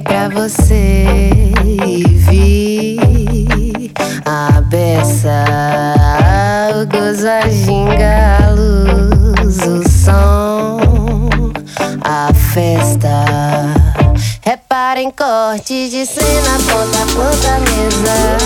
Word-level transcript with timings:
pra 0.00 0.28
você 0.28 1.04
e 1.86 2.04
vi 2.04 2.98
a 4.24 4.60
beça, 4.60 5.44
o 6.74 6.86
gozo, 6.86 7.26
a 7.28 7.48
ginga, 7.48 8.38
a 8.44 8.50
luz, 8.50 9.58
o 9.66 9.88
som, 9.88 10.78
a 12.02 12.32
festa. 12.34 13.24
Reparem 14.42 15.10
corte 15.10 15.88
de 15.88 16.06
cena, 16.06 16.58
ponta 16.68 17.02
a 17.02 17.06
ponta, 17.06 17.58
mesa. 17.60 18.37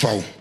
faux. 0.00 0.39